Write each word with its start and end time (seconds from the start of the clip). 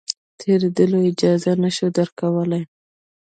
تېرېدلو 0.39 0.97
اجازه 1.09 1.51
نه 1.63 1.69
شو 1.75 1.87
درکولای. 1.97 2.63